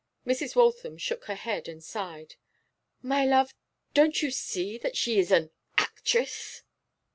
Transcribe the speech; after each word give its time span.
Mrs. 0.25 0.55
Waltham 0.55 0.97
shook 0.97 1.25
her 1.25 1.35
head 1.35 1.67
and 1.67 1.83
sighed. 1.83 2.33
'My 3.03 3.23
love, 3.23 3.53
don't 3.93 4.19
you 4.23 4.31
see 4.31 4.79
that 4.79 4.97
she 4.97 5.19
is 5.19 5.29
an 5.31 5.51
actress? 5.77 6.63